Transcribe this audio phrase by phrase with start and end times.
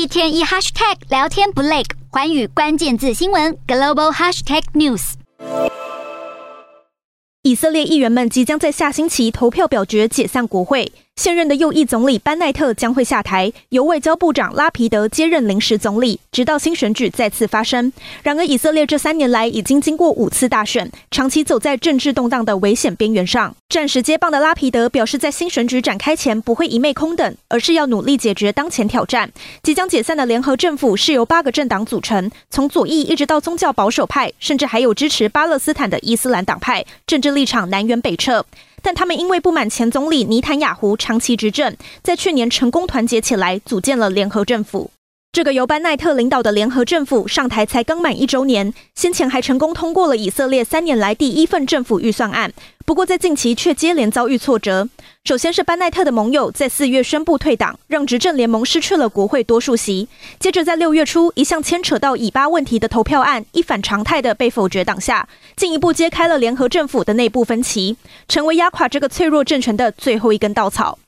[0.00, 5.12] 一天一 hashtag 聊天不累，环宇关键字新闻 global hashtag news。
[7.42, 10.90] 以色列议员们即将在下星期投票表决解散国会。
[11.20, 17.92] 现任的右翼总理班奈特将会下台，由外交部长拉皮德接任临时总理，直到新选举再次发生。
[18.22, 23.54] 然而，以色列这三年来已经经过五次大选，长期走在政治动荡的危险边缘上。
[23.68, 29.30] 暂时接棒的拉皮德表示，在新选举展开前不会一昧空等，而是要努力解决当前挑战。
[29.62, 38.46] 即将解散的联合政府是由八个政党组成，从左翼一直到宗教保守派，甚至还有支持巴勒斯坦的伊斯兰党派，政治立场南辕北辙。
[38.82, 44.90] 但他们因为不满前总理尼坦雅胡长期执政，在去年成功团结起来，组建了联合政府。
[45.32, 52.52] 这个由班奈特领导的联合政府上台才刚满一周年，先前还成功通过了以色列三年来第一份政府预算案。
[52.84, 54.88] 不过在近期却接连遭遇挫折。
[55.22, 60.08] 首先是班奈特的盟友在四月宣布退党，让执政联盟失去了国会多数席。
[60.40, 70.98] 接着在六月初，一项牵扯到以巴问题的投票案一反常态的被否决挡下，进一步揭开了联合政府的内部分歧，成为压垮这个脆弱政权的最后一根稻草。